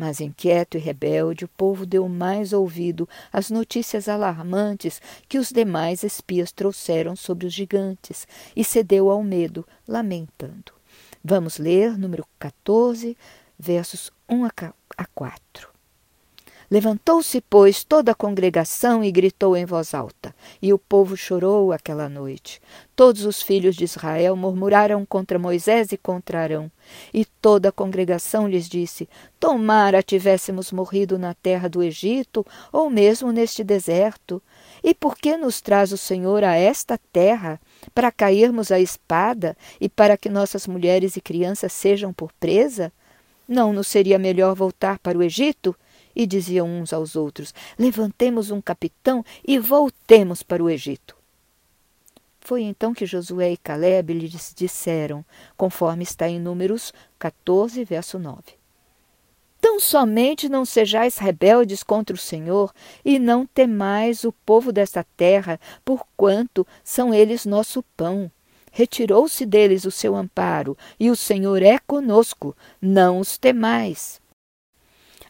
Mas 0.00 0.18
inquieto 0.18 0.78
e 0.78 0.80
rebelde, 0.80 1.44
o 1.44 1.48
povo 1.48 1.84
deu 1.84 2.08
mais 2.08 2.54
ouvido 2.54 3.06
às 3.30 3.50
notícias 3.50 4.08
alarmantes 4.08 4.98
que 5.28 5.36
os 5.36 5.52
demais 5.52 6.02
espias 6.02 6.50
trouxeram 6.52 7.14
sobre 7.14 7.46
os 7.46 7.52
gigantes 7.52 8.26
e 8.56 8.64
cedeu 8.64 9.10
ao 9.10 9.22
medo, 9.22 9.62
lamentando. 9.86 10.72
Vamos 11.22 11.58
ler 11.58 11.98
número 11.98 12.26
14, 12.38 13.14
versos 13.58 14.10
1 14.26 14.46
a 14.46 15.04
4. 15.04 15.69
Levantou-se, 16.70 17.40
pois, 17.40 17.82
toda 17.82 18.12
a 18.12 18.14
congregação 18.14 19.02
e 19.02 19.10
gritou 19.10 19.56
em 19.56 19.64
voz 19.64 19.92
alta, 19.92 20.32
e 20.62 20.72
o 20.72 20.78
povo 20.78 21.16
chorou 21.16 21.72
aquela 21.72 22.08
noite. 22.08 22.62
Todos 22.94 23.24
os 23.24 23.42
filhos 23.42 23.74
de 23.74 23.82
Israel 23.82 24.36
murmuraram 24.36 25.04
contra 25.04 25.36
Moisés 25.36 25.90
e 25.90 25.96
contra 25.96 26.40
Arão. 26.40 26.70
E 27.12 27.24
toda 27.24 27.70
a 27.70 27.72
congregação 27.72 28.48
lhes 28.48 28.68
disse: 28.68 29.08
Tomara 29.40 30.00
tivéssemos 30.00 30.70
morrido 30.70 31.18
na 31.18 31.34
terra 31.34 31.68
do 31.68 31.82
Egito, 31.82 32.46
ou 32.72 32.88
mesmo 32.88 33.32
neste 33.32 33.64
deserto. 33.64 34.40
E 34.84 34.94
por 34.94 35.16
que 35.16 35.36
nos 35.36 35.60
traz 35.60 35.90
o 35.90 35.98
Senhor 35.98 36.44
a 36.44 36.54
esta 36.54 36.96
terra? 37.12 37.60
Para 37.92 38.12
cairmos 38.12 38.70
à 38.70 38.78
espada 38.78 39.56
e 39.80 39.88
para 39.88 40.16
que 40.16 40.28
nossas 40.28 40.68
mulheres 40.68 41.16
e 41.16 41.20
crianças 41.20 41.72
sejam 41.72 42.12
por 42.12 42.30
presa? 42.34 42.92
Não 43.48 43.72
nos 43.72 43.88
seria 43.88 44.20
melhor 44.20 44.54
voltar 44.54 45.00
para 45.00 45.18
o 45.18 45.22
Egito? 45.24 45.74
E 46.14 46.26
diziam 46.26 46.68
uns 46.68 46.92
aos 46.92 47.16
outros: 47.16 47.54
Levantemos 47.78 48.50
um 48.50 48.60
capitão 48.60 49.24
e 49.46 49.58
voltemos 49.58 50.42
para 50.42 50.62
o 50.62 50.70
Egito. 50.70 51.16
Foi 52.40 52.62
então 52.62 52.92
que 52.92 53.06
Josué 53.06 53.52
e 53.52 53.56
Caleb 53.56 54.12
lhes 54.12 54.52
disseram, 54.56 55.24
conforme 55.56 56.02
está 56.02 56.28
em 56.28 56.40
Números 56.40 56.92
14, 57.18 57.84
verso 57.84 58.18
9. 58.18 58.60
Tão 59.60 59.78
somente 59.78 60.48
não 60.48 60.64
sejais 60.64 61.18
rebeldes 61.18 61.82
contra 61.82 62.16
o 62.16 62.18
Senhor, 62.18 62.72
e 63.04 63.18
não 63.18 63.46
temais 63.46 64.24
o 64.24 64.32
povo 64.32 64.72
desta 64.72 65.04
terra, 65.16 65.60
porquanto 65.84 66.66
são 66.82 67.12
eles 67.12 67.44
nosso 67.44 67.82
pão. 67.96 68.30
Retirou-se 68.72 69.44
deles 69.44 69.84
o 69.84 69.90
seu 69.90 70.16
amparo, 70.16 70.76
e 70.98 71.10
o 71.10 71.16
Senhor 71.16 71.62
é 71.62 71.78
conosco, 71.78 72.56
não 72.80 73.18
os 73.20 73.36
temais. 73.36 74.20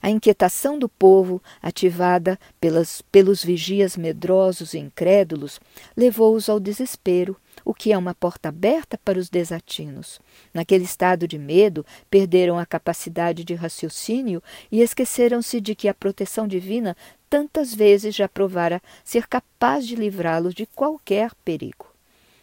A 0.03 0.09
inquietação 0.09 0.79
do 0.79 0.89
povo, 0.89 1.43
ativada 1.61 2.39
pelas, 2.59 3.03
pelos 3.13 3.45
vigias 3.45 3.97
medrosos 3.97 4.73
e 4.73 4.79
incrédulos, 4.79 5.61
levou-os 5.95 6.49
ao 6.49 6.59
desespero, 6.59 7.37
o 7.65 7.75
que 7.75 7.93
é 7.93 7.99
uma 7.99 8.15
porta 8.15 8.49
aberta 8.49 8.99
para 9.05 9.19
os 9.19 9.29
desatinos. 9.29 10.19
Naquele 10.55 10.85
estado 10.85 11.29
de 11.29 11.39
medo, 11.39 11.85
perderam 12.11 12.59
a 12.59 12.65
capacidade 12.65 13.45
de 13.45 13.55
raciocínio 13.55 14.43
e 14.73 14.81
esqueceram-se 14.81 15.61
de 15.61 15.75
que 15.75 15.89
a 15.89 15.95
proteção 15.95 16.49
divina 16.49 16.97
tantas 17.29 17.75
vezes 17.75 18.15
já 18.15 18.29
provara 18.29 18.81
ser 19.05 19.27
capaz 19.29 19.87
de 19.87 19.97
livrá-los 19.97 20.55
de 20.55 20.65
qualquer 20.65 21.35
perigo. 21.45 21.91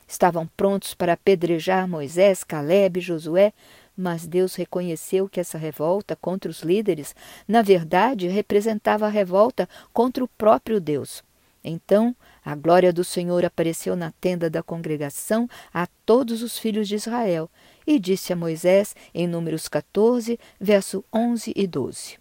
Estavam 0.08 0.48
prontos 0.56 0.94
para 0.94 1.14
apedrejar 1.14 1.88
Moisés, 1.88 2.44
Caleb 2.44 3.00
e 3.00 3.02
Josué, 3.02 3.52
mas 3.98 4.28
Deus 4.28 4.54
reconheceu 4.54 5.28
que 5.28 5.40
essa 5.40 5.58
revolta 5.58 6.16
contra 6.16 6.52
os 6.52 6.62
líderes, 6.62 7.16
na 7.48 7.64
verdade, 7.64 8.28
representava 8.28 9.08
a 9.08 9.10
revolta 9.10 9.68
contra 9.92 10.24
o 10.24 10.28
próprio 10.28 10.80
Deus. 10.80 11.24
Então, 11.64 12.16
a 12.46 12.56
glória 12.56 12.94
do 12.94 13.04
Senhor 13.04 13.44
apareceu 13.44 13.96
na 13.96 14.12
tenda 14.22 14.50
da 14.50 14.62
congregação 14.62 15.50
a 15.74 15.88
todos 16.06 16.44
os 16.44 16.58
filhos 16.58 16.88
de 16.88 16.96
Israel 16.96 17.50
e 17.86 18.00
disse 18.00 18.32
a 18.32 18.36
Moisés, 18.36 18.96
em 19.14 19.28
Números 19.28 19.68
14, 19.68 20.40
verso 20.60 21.04
11 21.14 21.52
e 21.56 21.66
12: 21.66 22.20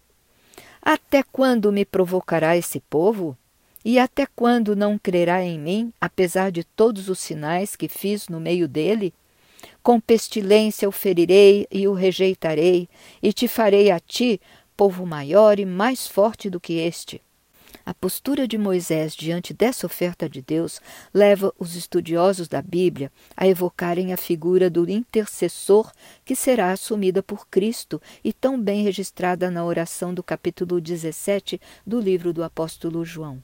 Até 0.81 1.23
quando 1.23 1.71
me 1.71 1.85
provocará 1.85 2.57
esse 2.57 2.79
povo? 2.89 3.37
E 3.85 3.97
até 3.99 4.25
quando 4.25 4.75
não 4.75 4.97
crerá 4.97 5.41
em 5.41 5.57
mim, 5.57 5.93
apesar 6.01 6.51
de 6.51 6.63
todos 6.63 7.07
os 7.07 7.19
sinais 7.19 7.73
que 7.73 7.87
fiz 7.87 8.27
no 8.27 8.39
meio 8.39 8.67
dele? 8.67 9.13
Com 9.81 9.99
pestilência 9.99 10.87
o 10.87 10.91
ferirei 10.91 11.67
e 11.71 11.87
o 11.87 11.93
rejeitarei, 11.93 12.87
e 13.21 13.33
te 13.33 13.47
farei 13.47 13.91
a 13.91 13.99
ti 13.99 14.39
povo 14.75 15.05
maior 15.05 15.59
e 15.59 15.65
mais 15.65 16.07
forte 16.07 16.49
do 16.49 16.59
que 16.59 16.73
este. 16.73 17.21
A 17.85 17.93
postura 17.93 18.47
de 18.47 18.57
Moisés 18.57 19.15
diante 19.15 19.53
dessa 19.53 19.85
oferta 19.85 20.29
de 20.29 20.41
Deus 20.41 20.81
leva 21.13 21.53
os 21.57 21.75
estudiosos 21.75 22.47
da 22.47 22.61
Bíblia 22.61 23.11
a 23.35 23.47
evocarem 23.47 24.11
a 24.11 24.17
figura 24.17 24.69
do 24.69 24.89
intercessor 24.89 25.91
que 26.25 26.35
será 26.35 26.71
assumida 26.71 27.23
por 27.23 27.47
Cristo 27.47 28.01
e 28.23 28.33
tão 28.33 28.61
bem 28.61 28.83
registrada 28.83 29.49
na 29.49 29.63
oração 29.63 30.13
do 30.13 30.21
capítulo 30.21 30.81
17 30.81 31.61
do 31.85 31.99
livro 31.99 32.33
do 32.33 32.43
apóstolo 32.43 33.05
João. 33.05 33.41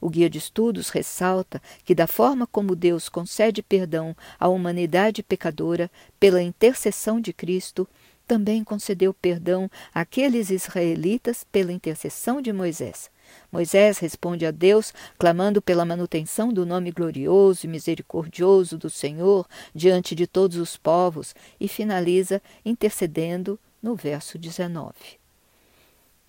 O 0.00 0.08
guia 0.08 0.30
de 0.30 0.38
estudos 0.38 0.90
ressalta 0.90 1.60
que, 1.84 1.94
da 1.94 2.06
forma 2.06 2.46
como 2.46 2.76
Deus 2.76 3.08
concede 3.08 3.62
perdão 3.62 4.16
à 4.38 4.48
humanidade 4.48 5.22
pecadora 5.22 5.90
pela 6.20 6.42
intercessão 6.42 7.20
de 7.20 7.32
Cristo, 7.32 7.88
também 8.28 8.62
concedeu 8.62 9.14
perdão 9.14 9.70
àqueles 9.92 10.50
israelitas 10.50 11.44
pela 11.50 11.72
intercessão 11.72 12.42
de 12.42 12.52
Moisés. 12.52 13.10
Moisés 13.50 13.98
responde 13.98 14.44
a 14.46 14.50
Deus, 14.50 14.92
clamando 15.18 15.60
pela 15.62 15.84
manutenção 15.84 16.52
do 16.52 16.64
nome 16.64 16.92
glorioso 16.92 17.64
e 17.64 17.68
misericordioso 17.68 18.76
do 18.76 18.90
Senhor 18.90 19.46
diante 19.74 20.14
de 20.14 20.26
todos 20.26 20.58
os 20.58 20.76
povos, 20.76 21.34
e 21.58 21.66
finaliza 21.66 22.40
intercedendo 22.64 23.58
no 23.82 23.94
verso 23.94 24.38
19. 24.38 25.17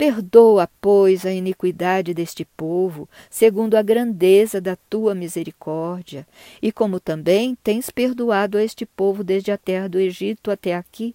Perdoa, 0.00 0.66
pois, 0.80 1.26
a 1.26 1.30
iniquidade 1.30 2.14
deste 2.14 2.42
povo, 2.42 3.06
segundo 3.28 3.74
a 3.74 3.82
grandeza 3.82 4.58
da 4.58 4.74
tua 4.74 5.14
misericórdia, 5.14 6.26
e 6.62 6.72
como 6.72 6.98
também 6.98 7.54
tens 7.62 7.90
perdoado 7.90 8.56
a 8.56 8.64
este 8.64 8.86
povo 8.86 9.22
desde 9.22 9.52
a 9.52 9.58
terra 9.58 9.90
do 9.90 10.00
Egito 10.00 10.50
até 10.50 10.74
aqui. 10.74 11.14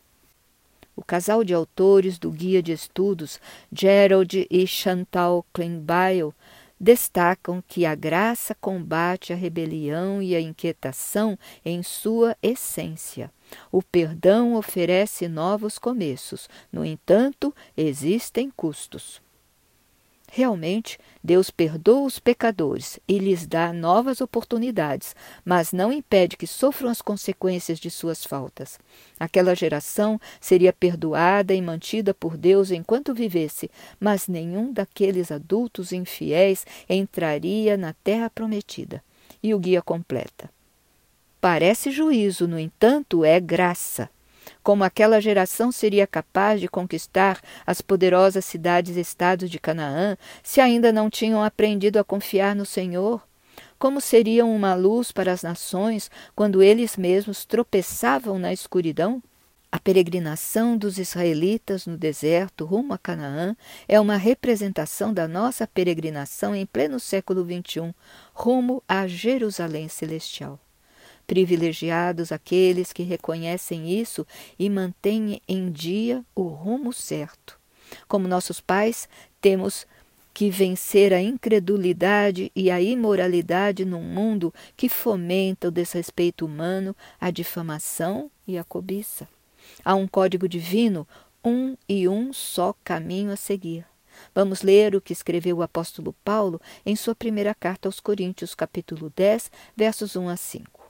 O 0.96 1.04
casal 1.04 1.44
de 1.44 1.52
autores 1.52 2.20
do 2.20 2.30
Guia 2.30 2.62
de 2.62 2.74
Estudos, 2.74 3.40
Gerald 3.74 4.46
e 4.52 4.68
Chantal 4.68 5.44
Kleinbeil, 5.52 6.32
destacam 6.80 7.64
que 7.68 7.88
a 7.88 7.96
graça 7.96 8.54
combate 8.54 9.34
a 9.34 9.36
rebelião 9.36 10.22
e 10.22 10.36
a 10.36 10.40
inquietação 10.40 11.40
em 11.66 11.82
sua 11.82 12.38
essência. 12.40 13.32
O 13.72 13.82
perdão 13.82 14.56
oferece 14.56 15.28
novos 15.28 15.78
começos, 15.78 16.50
no 16.72 16.84
entanto, 16.86 17.54
existem 17.78 18.50
custos. 18.50 19.22
Realmente, 20.32 21.00
Deus 21.24 21.50
perdoa 21.50 22.02
os 22.02 22.20
pecadores 22.20 23.00
e 23.08 23.18
lhes 23.20 23.48
dá 23.48 23.72
novas 23.72 24.20
oportunidades, 24.20 25.16
mas 25.46 25.72
não 25.72 25.94
impede 25.94 26.36
que 26.36 26.46
sofram 26.46 26.90
as 26.90 27.02
consequências 27.02 27.80
de 27.80 27.90
suas 27.90 28.26
faltas. 28.26 28.78
Aquela 29.18 29.56
geração 29.56 30.20
seria 30.42 30.74
perdoada 30.74 31.54
e 31.54 31.62
mantida 31.62 32.14
por 32.14 32.36
Deus 32.36 32.70
enquanto 32.70 33.14
vivesse, 33.14 33.72
mas 33.98 34.28
nenhum 34.28 34.74
daqueles 34.74 35.32
adultos 35.32 35.94
infiéis 35.94 36.66
entraria 36.90 37.78
na 37.78 37.94
terra 38.04 38.30
prometida. 38.30 39.02
E 39.42 39.54
o 39.54 39.60
guia 39.60 39.82
completa. 39.82 40.55
Parece 41.40 41.92
juízo, 41.92 42.48
no 42.48 42.60
entanto, 42.60 43.24
é 43.24 43.40
graça 43.40 44.10
como 44.66 44.84
aquela 44.84 45.22
geração 45.22 45.72
seria 45.72 46.08
capaz 46.08 46.60
de 46.60 46.68
conquistar 46.68 47.40
as 47.68 47.82
poderosas 47.82 48.44
cidades-estados 48.46 49.48
de 49.48 49.60
Canaã 49.60 50.18
se 50.42 50.60
ainda 50.60 50.92
não 50.92 51.08
tinham 51.08 51.44
aprendido 51.44 52.00
a 52.00 52.04
confiar 52.04 52.56
no 52.56 52.66
Senhor? 52.66 53.22
Como 53.78 54.02
seriam 54.02 54.54
uma 54.54 54.74
luz 54.74 55.12
para 55.12 55.32
as 55.32 55.44
nações 55.44 56.10
quando 56.36 56.64
eles 56.64 56.98
mesmos 56.98 57.46
tropeçavam 57.46 58.40
na 58.40 58.52
escuridão? 58.52 59.22
A 59.72 59.80
peregrinação 59.80 60.76
dos 60.76 60.98
israelitas 60.98 61.86
no 61.86 61.96
deserto 61.96 62.66
rumo 62.66 62.94
a 62.94 62.98
Canaã 62.98 63.56
é 63.88 64.00
uma 64.00 64.18
representação 64.18 65.14
da 65.14 65.28
nossa 65.28 65.68
peregrinação 65.68 66.56
em 66.56 66.66
pleno 66.66 67.00
século 67.00 67.46
XXI, 67.46 67.94
rumo 68.34 68.82
a 68.88 69.06
Jerusalém 69.06 69.88
celestial. 69.90 70.60
Privilegiados 71.28 72.32
aqueles 72.32 72.94
que 72.94 73.04
reconhecem 73.04 74.00
isso 74.00 74.26
e 74.60 74.70
mantêm 74.70 75.42
em 75.48 75.72
dia 75.72 76.24
o 76.36 76.44
rumo 76.44 76.94
certo. 76.94 77.60
Como 78.08 78.28
nossos 78.28 78.60
pais, 78.60 79.08
temos 79.42 79.88
que 80.34 80.50
vencer 80.50 81.14
a 81.14 81.22
incredulidade 81.22 82.52
e 82.54 82.70
a 82.70 82.82
imoralidade 82.82 83.86
num 83.86 84.04
mundo 84.04 84.54
que 84.76 84.90
fomenta 84.90 85.70
o 85.70 85.72
desrespeito 85.72 86.46
humano, 86.46 86.94
a 87.20 87.32
difamação 87.32 88.30
e 88.46 88.58
a 88.58 88.64
cobiça. 88.64 89.28
Há 89.84 89.96
um 89.96 90.08
código 90.08 90.48
divino, 90.48 91.08
um 91.44 91.78
e 91.88 92.08
um 92.08 92.34
só 92.34 92.76
caminho 92.84 93.32
a 93.32 93.38
seguir. 93.38 93.86
Vamos 94.34 94.62
ler 94.62 94.96
o 94.96 95.02
que 95.02 95.14
escreveu 95.14 95.58
o 95.58 95.62
apóstolo 95.62 96.14
Paulo 96.24 96.60
em 96.86 96.96
sua 96.96 97.16
primeira 97.16 97.56
carta 97.56 97.88
aos 97.88 98.00
Coríntios, 98.00 98.54
capítulo 98.54 99.12
10, 99.16 99.52
versos 99.76 100.16
1 100.16 100.30
a 100.30 100.36
5. 100.36 100.85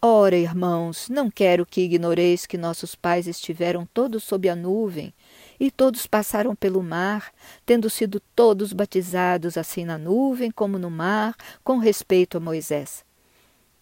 Ora, 0.00 0.36
irmãos, 0.36 1.08
não 1.08 1.28
quero 1.28 1.66
que 1.66 1.80
ignoreis 1.80 2.46
que 2.46 2.56
nossos 2.56 2.94
pais 2.94 3.26
estiveram 3.26 3.84
todos 3.84 4.22
sob 4.22 4.48
a 4.48 4.54
nuvem, 4.54 5.12
e 5.58 5.72
todos 5.72 6.06
passaram 6.06 6.54
pelo 6.54 6.80
mar, 6.84 7.32
tendo 7.66 7.90
sido 7.90 8.20
todos 8.36 8.72
batizados 8.72 9.56
assim 9.56 9.84
na 9.84 9.98
nuvem 9.98 10.52
como 10.52 10.78
no 10.78 10.88
mar, 10.88 11.34
com 11.64 11.78
respeito 11.78 12.36
a 12.36 12.40
Moisés. 12.40 13.04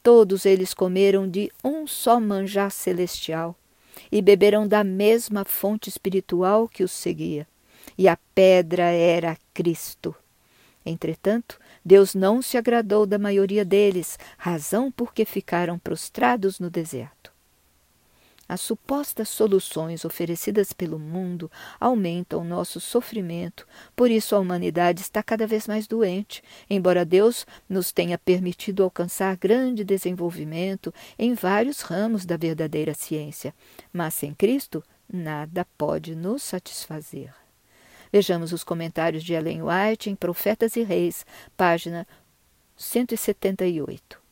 Todos 0.02 0.46
eles 0.46 0.72
comeram 0.72 1.28
de 1.28 1.52
um 1.62 1.86
só 1.86 2.18
manjar 2.18 2.70
celestial 2.70 3.54
e 4.10 4.22
beberam 4.22 4.66
da 4.66 4.82
mesma 4.82 5.44
fonte 5.44 5.90
espiritual 5.90 6.66
que 6.66 6.82
os 6.82 6.92
seguia, 6.92 7.46
e 7.98 8.08
a 8.08 8.16
pedra 8.34 8.84
era 8.84 9.36
Cristo. 9.52 10.14
Entretanto, 10.86 11.58
Deus 11.86 12.16
não 12.16 12.42
se 12.42 12.58
agradou 12.58 13.06
da 13.06 13.16
maioria 13.16 13.64
deles, 13.64 14.18
razão 14.36 14.90
porque 14.90 15.24
ficaram 15.24 15.78
prostrados 15.78 16.58
no 16.58 16.68
deserto. 16.68 17.30
As 18.48 18.60
supostas 18.60 19.28
soluções 19.28 20.04
oferecidas 20.04 20.72
pelo 20.72 20.98
mundo 20.98 21.48
aumentam 21.78 22.42
nosso 22.42 22.80
sofrimento, 22.80 23.68
por 23.94 24.10
isso 24.10 24.34
a 24.34 24.40
humanidade 24.40 25.00
está 25.00 25.22
cada 25.22 25.46
vez 25.46 25.68
mais 25.68 25.86
doente, 25.86 26.42
embora 26.68 27.04
Deus 27.04 27.46
nos 27.68 27.92
tenha 27.92 28.18
permitido 28.18 28.82
alcançar 28.82 29.36
grande 29.36 29.84
desenvolvimento 29.84 30.92
em 31.16 31.34
vários 31.34 31.82
ramos 31.82 32.26
da 32.26 32.36
verdadeira 32.36 32.94
ciência. 32.94 33.54
Mas 33.92 34.12
sem 34.14 34.34
Cristo, 34.34 34.82
nada 35.08 35.64
pode 35.78 36.16
nos 36.16 36.42
satisfazer. 36.42 37.45
Vejamos 38.12 38.52
os 38.52 38.62
comentários 38.62 39.22
de 39.24 39.34
Ellen 39.34 39.62
White 39.62 40.10
em 40.10 40.14
Profetas 40.14 40.76
e 40.76 40.82
Reis, 40.82 41.24
página 41.56 42.06
178. 42.76 44.26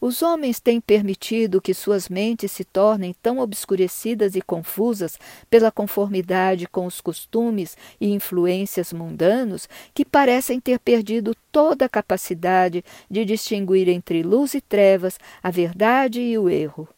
Os 0.00 0.20
homens 0.20 0.58
têm 0.58 0.80
permitido 0.80 1.60
que 1.60 1.72
suas 1.72 2.08
mentes 2.08 2.50
se 2.50 2.64
tornem 2.64 3.14
tão 3.22 3.38
obscurecidas 3.38 4.34
e 4.34 4.42
confusas 4.42 5.16
pela 5.48 5.70
conformidade 5.70 6.66
com 6.66 6.86
os 6.86 7.00
costumes 7.00 7.76
e 8.00 8.10
influências 8.10 8.92
mundanos 8.92 9.68
que 9.94 10.04
parecem 10.04 10.58
ter 10.58 10.80
perdido 10.80 11.36
toda 11.52 11.84
a 11.84 11.88
capacidade 11.88 12.84
de 13.08 13.24
distinguir 13.24 13.88
entre 13.88 14.24
luz 14.24 14.54
e 14.54 14.60
trevas, 14.60 15.20
a 15.40 15.52
verdade 15.52 16.20
e 16.20 16.36
o 16.36 16.50
erro. 16.50 16.88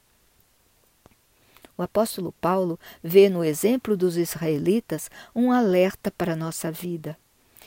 O 1.76 1.82
apóstolo 1.82 2.32
Paulo 2.40 2.78
vê 3.02 3.28
no 3.28 3.44
exemplo 3.44 3.96
dos 3.96 4.16
israelitas 4.16 5.10
um 5.34 5.50
alerta 5.50 6.10
para 6.10 6.34
a 6.34 6.36
nossa 6.36 6.70
vida. 6.70 7.16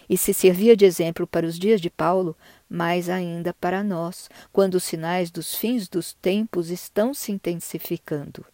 E 0.10 0.18
se 0.18 0.34
servia 0.34 0.76
de 0.76 0.86
exemplo 0.86 1.28
para 1.28 1.46
os 1.46 1.60
dias 1.60 1.82
de 1.82 1.90
Paulo, 1.90 2.36
mais 2.70 3.10
ainda 3.10 3.54
para 3.54 3.84
nós, 3.84 4.30
quando 4.54 4.76
os 4.76 4.84
sinais 4.86 5.30
dos 5.30 5.56
fins 5.56 5.90
dos 5.90 6.14
tempos 6.14 6.70
estão 6.70 7.14
se 7.14 7.32
intensificando. 7.32 8.46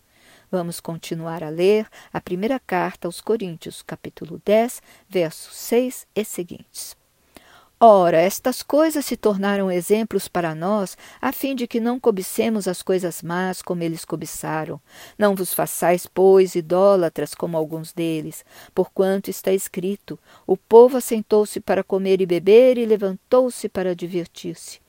Vamos 0.49 0.79
continuar 0.79 1.43
a 1.43 1.49
ler 1.49 1.87
a 2.11 2.19
primeira 2.19 2.59
carta 2.59 3.07
aos 3.07 3.21
Coríntios, 3.21 3.81
capítulo 3.81 4.41
10, 4.43 4.81
versos 5.09 5.55
6 5.55 6.07
e 6.15 6.25
seguintes. 6.25 7.02
Ora, 7.85 8.15
estas 8.15 8.63
coisas 8.63 9.05
se 9.05 9.17
tornaram 9.17 9.69
exemplos 9.69 10.29
para 10.29 10.55
nós, 10.55 10.97
a 11.21 11.33
fim 11.33 11.53
de 11.53 11.67
que 11.67 11.81
não 11.81 11.99
cobicemos 11.99 12.65
as 12.65 12.81
coisas 12.81 13.21
más 13.21 13.61
como 13.61 13.83
eles 13.83 14.05
cobiçaram. 14.05 14.79
Não 15.19 15.35
vos 15.35 15.53
façais, 15.53 16.07
pois, 16.07 16.55
idólatras 16.55 17.35
como 17.35 17.57
alguns 17.57 17.91
deles, 17.91 18.45
porquanto 18.73 19.29
está 19.29 19.51
escrito: 19.51 20.17
O 20.47 20.55
povo 20.55 20.95
assentou-se 20.95 21.59
para 21.59 21.83
comer 21.83 22.21
e 22.21 22.25
beber 22.25 22.77
e 22.77 22.85
levantou-se 22.85 23.67
para 23.67 23.93
divertir-se. 23.93 24.79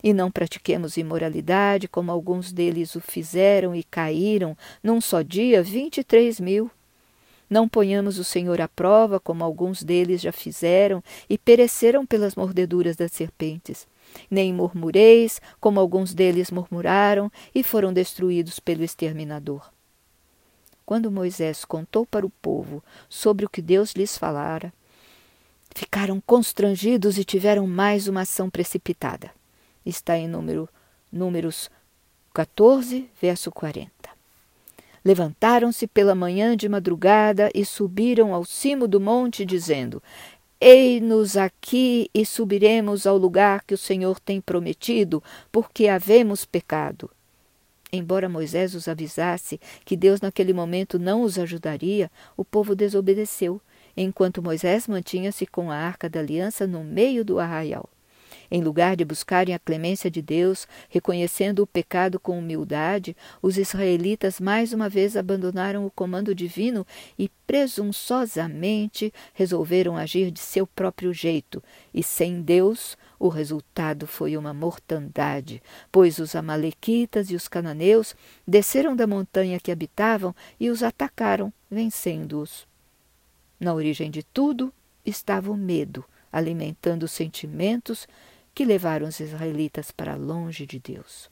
E 0.00 0.14
não 0.14 0.30
pratiquemos 0.30 0.96
imoralidade, 0.96 1.88
como 1.88 2.12
alguns 2.12 2.52
deles 2.52 2.94
o 2.94 3.00
fizeram 3.00 3.74
e 3.74 3.82
caíram, 3.82 4.56
num 4.80 5.00
só 5.00 5.22
dia, 5.22 5.60
vinte 5.60 5.98
e 5.98 6.04
três 6.04 6.38
mil. 6.38 6.70
Não 7.48 7.68
ponhamos 7.68 8.18
o 8.18 8.24
Senhor 8.24 8.60
à 8.60 8.68
prova, 8.68 9.18
como 9.18 9.42
alguns 9.42 9.82
deles 9.82 10.20
já 10.20 10.32
fizeram 10.32 11.02
e 11.28 11.38
pereceram 11.38 12.04
pelas 12.04 12.34
mordeduras 12.34 12.96
das 12.96 13.12
serpentes. 13.12 13.86
Nem 14.30 14.52
murmureis, 14.52 15.40
como 15.60 15.80
alguns 15.80 16.12
deles 16.12 16.50
murmuraram 16.50 17.30
e 17.54 17.62
foram 17.62 17.92
destruídos 17.92 18.58
pelo 18.58 18.84
exterminador. 18.84 19.70
Quando 20.84 21.10
Moisés 21.10 21.64
contou 21.64 22.06
para 22.06 22.24
o 22.24 22.30
povo 22.30 22.82
sobre 23.08 23.44
o 23.44 23.48
que 23.48 23.60
Deus 23.60 23.92
lhes 23.92 24.16
falara, 24.16 24.72
ficaram 25.74 26.20
constrangidos 26.20 27.18
e 27.18 27.24
tiveram 27.24 27.66
mais 27.66 28.08
uma 28.08 28.22
ação 28.22 28.48
precipitada. 28.48 29.30
Está 29.84 30.16
em 30.16 30.26
número, 30.26 30.68
Números 31.10 31.70
14, 32.34 33.08
verso 33.20 33.50
40. 33.50 34.17
Levantaram-se 35.04 35.86
pela 35.86 36.14
manhã 36.14 36.56
de 36.56 36.68
madrugada 36.68 37.50
e 37.54 37.64
subiram 37.64 38.34
ao 38.34 38.44
cimo 38.44 38.88
do 38.88 39.00
monte, 39.00 39.44
dizendo: 39.44 40.02
Ei-nos 40.60 41.36
aqui 41.36 42.10
e 42.12 42.26
subiremos 42.26 43.06
ao 43.06 43.16
lugar 43.16 43.62
que 43.64 43.74
o 43.74 43.78
Senhor 43.78 44.18
tem 44.18 44.40
prometido, 44.40 45.22
porque 45.52 45.88
havemos 45.88 46.44
pecado. 46.44 47.10
Embora 47.92 48.28
Moisés 48.28 48.74
os 48.74 48.86
avisasse 48.86 49.58
que 49.84 49.96
Deus 49.96 50.20
naquele 50.20 50.52
momento 50.52 50.98
não 50.98 51.22
os 51.22 51.38
ajudaria, 51.38 52.10
o 52.36 52.44
povo 52.44 52.74
desobedeceu, 52.74 53.60
enquanto 53.96 54.42
Moisés 54.42 54.86
mantinha-se 54.86 55.46
com 55.46 55.70
a 55.70 55.76
arca 55.76 56.08
da 56.08 56.20
aliança 56.20 56.66
no 56.66 56.84
meio 56.84 57.24
do 57.24 57.38
arraial. 57.38 57.88
Em 58.50 58.62
lugar 58.62 58.96
de 58.96 59.04
buscarem 59.04 59.54
a 59.54 59.58
clemência 59.58 60.10
de 60.10 60.22
Deus, 60.22 60.66
reconhecendo 60.88 61.60
o 61.60 61.66
pecado 61.66 62.18
com 62.18 62.38
humildade, 62.38 63.16
os 63.42 63.58
israelitas 63.58 64.40
mais 64.40 64.72
uma 64.72 64.88
vez 64.88 65.16
abandonaram 65.16 65.84
o 65.84 65.90
comando 65.90 66.34
divino 66.34 66.86
e 67.18 67.30
presunçosamente 67.46 69.12
resolveram 69.34 69.96
agir 69.96 70.30
de 70.30 70.40
seu 70.40 70.66
próprio 70.66 71.12
jeito, 71.12 71.62
e 71.92 72.02
sem 72.02 72.40
Deus 72.40 72.96
o 73.18 73.28
resultado 73.28 74.06
foi 74.06 74.36
uma 74.36 74.54
mortandade, 74.54 75.62
pois 75.90 76.18
os 76.18 76.34
amalequitas 76.34 77.30
e 77.30 77.34
os 77.34 77.48
cananeus 77.48 78.14
desceram 78.46 78.94
da 78.94 79.06
montanha 79.06 79.60
que 79.60 79.72
habitavam 79.72 80.34
e 80.58 80.70
os 80.70 80.82
atacaram, 80.82 81.52
vencendo-os. 81.70 82.66
Na 83.58 83.74
origem 83.74 84.10
de 84.10 84.22
tudo 84.22 84.72
estava 85.04 85.50
o 85.50 85.56
medo, 85.56 86.04
alimentando 86.32 87.04
os 87.04 87.12
sentimentos 87.12 88.06
que 88.58 88.64
levaram 88.64 89.06
os 89.06 89.20
israelitas 89.20 89.92
para 89.92 90.16
longe 90.16 90.66
de 90.66 90.80
Deus. 90.80 91.30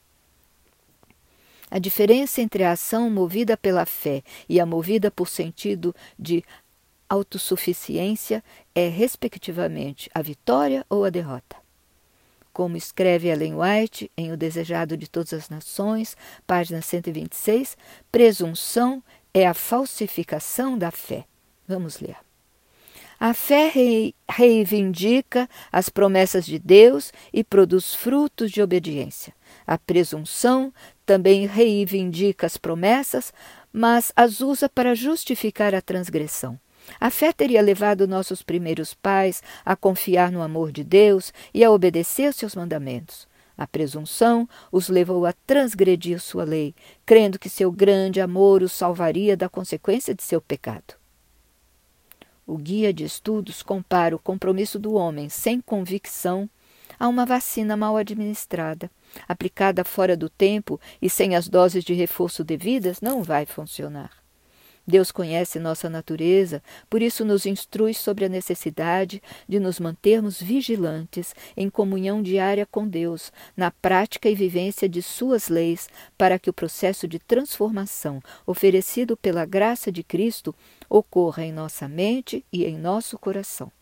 A 1.68 1.76
diferença 1.76 2.40
entre 2.40 2.62
a 2.62 2.70
ação 2.70 3.10
movida 3.10 3.56
pela 3.56 3.84
fé 3.84 4.22
e 4.48 4.60
a 4.60 4.64
movida 4.64 5.10
por 5.10 5.28
sentido 5.28 5.92
de 6.16 6.44
autossuficiência 7.08 8.44
é, 8.72 8.86
respectivamente, 8.86 10.08
a 10.14 10.22
vitória 10.22 10.86
ou 10.88 11.04
a 11.04 11.10
derrota. 11.10 11.56
Como 12.52 12.76
escreve 12.76 13.26
Ellen 13.26 13.56
White 13.56 14.08
em 14.16 14.30
O 14.30 14.36
Desejado 14.36 14.96
de 14.96 15.10
Todas 15.10 15.32
as 15.32 15.48
Nações, 15.48 16.16
página 16.46 16.80
126, 16.80 17.76
presunção 18.12 19.02
é 19.34 19.48
a 19.48 19.52
falsificação 19.52 20.78
da 20.78 20.92
fé. 20.92 21.24
Vamos 21.66 21.98
ler. 21.98 22.25
A 23.18 23.32
fé 23.32 23.72
reivindica 24.28 25.48
as 25.72 25.88
promessas 25.88 26.44
de 26.44 26.58
Deus 26.58 27.12
e 27.32 27.42
produz 27.42 27.94
frutos 27.94 28.50
de 28.50 28.60
obediência. 28.60 29.32
A 29.66 29.78
presunção 29.78 30.72
também 31.06 31.46
reivindica 31.46 32.46
as 32.46 32.58
promessas, 32.58 33.32
mas 33.72 34.12
as 34.14 34.42
usa 34.42 34.68
para 34.68 34.94
justificar 34.94 35.74
a 35.74 35.80
transgressão. 35.80 36.60
A 37.00 37.10
fé 37.10 37.32
teria 37.32 37.62
levado 37.62 38.06
nossos 38.06 38.42
primeiros 38.42 38.92
pais 38.92 39.42
a 39.64 39.74
confiar 39.74 40.30
no 40.30 40.42
amor 40.42 40.70
de 40.70 40.84
Deus 40.84 41.32
e 41.54 41.64
a 41.64 41.70
obedecer 41.70 42.34
seus 42.34 42.54
mandamentos. 42.54 43.26
A 43.56 43.66
presunção 43.66 44.46
os 44.70 44.90
levou 44.90 45.24
a 45.24 45.32
transgredir 45.32 46.20
sua 46.20 46.44
lei, 46.44 46.74
crendo 47.06 47.38
que 47.38 47.48
seu 47.48 47.72
grande 47.72 48.20
amor 48.20 48.62
os 48.62 48.72
salvaria 48.72 49.36
da 49.36 49.48
consequência 49.48 50.14
de 50.14 50.22
seu 50.22 50.40
pecado. 50.40 50.94
O 52.46 52.56
guia 52.56 52.92
de 52.92 53.04
estudos 53.04 53.60
compara 53.62 54.14
o 54.14 54.20
compromisso 54.20 54.78
do 54.78 54.94
homem 54.94 55.28
sem 55.28 55.60
convicção 55.60 56.48
a 56.98 57.08
uma 57.08 57.26
vacina 57.26 57.76
mal 57.76 57.96
administrada. 57.96 58.90
Aplicada 59.28 59.84
fora 59.84 60.16
do 60.16 60.30
tempo 60.30 60.80
e 61.02 61.10
sem 61.10 61.34
as 61.34 61.48
doses 61.48 61.82
de 61.82 61.92
reforço 61.92 62.44
devidas, 62.44 63.00
não 63.00 63.22
vai 63.22 63.46
funcionar. 63.46 64.25
Deus 64.86 65.10
conhece 65.10 65.58
nossa 65.58 65.90
natureza, 65.90 66.62
por 66.88 67.02
isso 67.02 67.24
nos 67.24 67.44
instrui 67.44 67.92
sobre 67.92 68.24
a 68.24 68.28
necessidade 68.28 69.20
de 69.48 69.58
nos 69.58 69.80
mantermos 69.80 70.40
vigilantes, 70.40 71.34
em 71.56 71.68
comunhão 71.68 72.22
diária 72.22 72.64
com 72.64 72.86
Deus, 72.86 73.32
na 73.56 73.70
prática 73.70 74.28
e 74.28 74.34
vivência 74.34 74.88
de 74.88 75.02
Suas 75.02 75.48
leis, 75.48 75.88
para 76.16 76.38
que 76.38 76.48
o 76.48 76.52
processo 76.52 77.08
de 77.08 77.18
transformação 77.18 78.22
oferecido 78.46 79.16
pela 79.16 79.44
graça 79.44 79.90
de 79.90 80.04
Cristo 80.04 80.54
ocorra 80.88 81.44
em 81.44 81.52
nossa 81.52 81.88
mente 81.88 82.44
e 82.52 82.64
em 82.64 82.78
nosso 82.78 83.18
coração. 83.18 83.72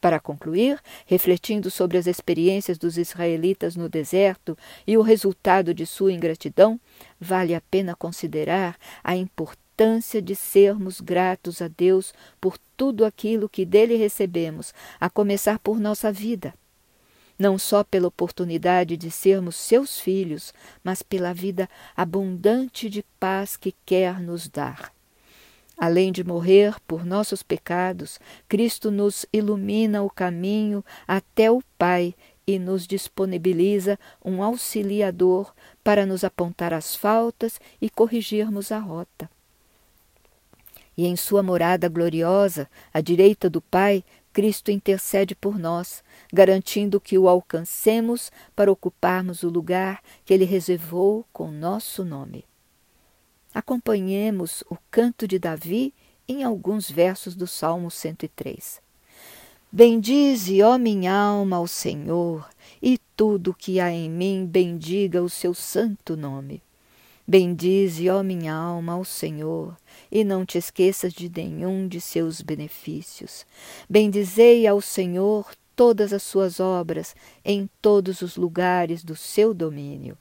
Para 0.00 0.20
concluir, 0.20 0.78
refletindo 1.06 1.70
sobre 1.70 1.98
as 1.98 2.06
experiências 2.06 2.78
dos 2.78 2.96
israelitas 2.96 3.74
no 3.74 3.88
deserto 3.88 4.56
e 4.86 4.96
o 4.96 5.02
resultado 5.02 5.74
de 5.74 5.84
sua 5.86 6.12
ingratidão, 6.12 6.78
vale 7.18 7.54
a 7.54 7.60
pena 7.60 7.96
considerar 7.96 8.76
a 9.02 9.16
importância 9.16 9.65
importância 9.76 10.22
de 10.22 10.34
sermos 10.34 11.02
gratos 11.02 11.60
a 11.60 11.68
Deus 11.68 12.14
por 12.40 12.56
tudo 12.78 13.04
aquilo 13.04 13.46
que 13.46 13.66
dele 13.66 13.94
recebemos, 13.94 14.72
a 14.98 15.10
começar 15.10 15.58
por 15.58 15.78
nossa 15.78 16.10
vida. 16.10 16.54
Não 17.38 17.58
só 17.58 17.84
pela 17.84 18.08
oportunidade 18.08 18.96
de 18.96 19.10
sermos 19.10 19.54
seus 19.54 20.00
filhos, 20.00 20.54
mas 20.82 21.02
pela 21.02 21.34
vida 21.34 21.68
abundante 21.94 22.88
de 22.88 23.04
paz 23.20 23.58
que 23.58 23.74
quer 23.84 24.18
nos 24.18 24.48
dar. 24.48 24.90
Além 25.76 26.10
de 26.10 26.24
morrer 26.24 26.80
por 26.86 27.04
nossos 27.04 27.42
pecados, 27.42 28.18
Cristo 28.48 28.90
nos 28.90 29.26
ilumina 29.30 30.02
o 30.02 30.08
caminho 30.08 30.82
até 31.06 31.50
o 31.50 31.62
Pai 31.76 32.14
e 32.46 32.58
nos 32.58 32.86
disponibiliza 32.86 33.98
um 34.24 34.42
auxiliador 34.42 35.52
para 35.84 36.06
nos 36.06 36.24
apontar 36.24 36.72
as 36.72 36.96
faltas 36.96 37.60
e 37.78 37.90
corrigirmos 37.90 38.72
a 38.72 38.78
rota 38.78 39.28
e 40.96 41.06
em 41.06 41.16
sua 41.16 41.42
morada 41.42 41.88
gloriosa, 41.88 42.68
à 42.92 43.00
direita 43.00 43.50
do 43.50 43.60
Pai, 43.60 44.02
Cristo 44.32 44.70
intercede 44.70 45.34
por 45.34 45.58
nós, 45.58 46.04
garantindo 46.32 47.00
que 47.00 47.16
o 47.16 47.28
alcancemos 47.28 48.30
para 48.54 48.70
ocuparmos 48.70 49.42
o 49.42 49.48
lugar 49.48 50.02
que 50.24 50.34
ele 50.34 50.44
reservou 50.44 51.24
com 51.32 51.50
nosso 51.50 52.04
nome. 52.04 52.44
Acompanhemos 53.54 54.62
o 54.68 54.76
canto 54.90 55.26
de 55.26 55.38
Davi 55.38 55.94
em 56.28 56.44
alguns 56.44 56.90
versos 56.90 57.34
do 57.34 57.46
Salmo 57.46 57.90
103. 57.90 58.82
Bendize, 59.72 60.62
ó 60.62 60.76
minha 60.78 61.12
alma, 61.12 61.56
ao 61.56 61.66
Senhor, 61.66 62.48
e 62.82 62.98
tudo 63.16 63.54
que 63.54 63.80
há 63.80 63.90
em 63.90 64.10
mim 64.10 64.46
bendiga 64.46 65.22
o 65.22 65.30
seu 65.30 65.54
santo 65.54 66.16
nome. 66.16 66.62
Bendize, 67.28 68.08
ó 68.08 68.22
minha 68.22 68.54
alma, 68.54 68.92
ao 68.92 69.04
Senhor, 69.04 69.76
e 70.10 70.22
não 70.22 70.46
te 70.46 70.58
esqueças 70.58 71.12
de 71.12 71.28
nenhum 71.28 71.88
de 71.88 72.00
seus 72.00 72.40
benefícios. 72.40 73.44
Bendizei 73.90 74.66
ao 74.66 74.80
Senhor 74.80 75.52
todas 75.74 76.12
as 76.12 76.22
suas 76.22 76.60
obras 76.60 77.16
em 77.44 77.68
todos 77.82 78.22
os 78.22 78.36
lugares 78.36 79.02
do 79.02 79.16
seu 79.16 79.52
domínio. 79.52 80.16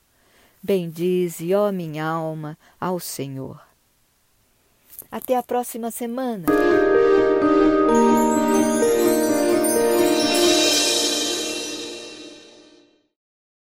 Bendize, 0.62 1.54
ó 1.54 1.72
minha 1.72 2.06
alma, 2.06 2.58
ao 2.80 3.00
Senhor. 3.00 3.62
Até 5.12 5.38
a 5.38 5.44
próxima 5.44 5.92
semana. 5.92 6.48